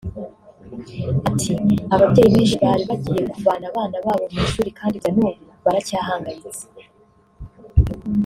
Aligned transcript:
Ati”Ababyeyi 1.29 2.29
benshi 2.35 2.55
bari 2.63 2.83
bagiye 2.89 3.21
kuvana 3.31 3.65
abana 3.71 3.95
babo 4.05 4.25
mu 4.33 4.39
ishuri 4.47 4.69
kandi 4.79 4.95
kugeza 4.97 5.13
n’ubu 5.15 5.43
baracyahangayitse“ 5.65 6.63